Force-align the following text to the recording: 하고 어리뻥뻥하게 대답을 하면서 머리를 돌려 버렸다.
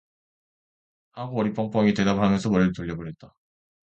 하고 1.13 1.39
어리뻥뻥하게 1.39 1.93
대답을 1.93 2.23
하면서 2.23 2.49
머리를 2.49 2.73
돌려 2.73 2.95
버렸다. 2.95 3.35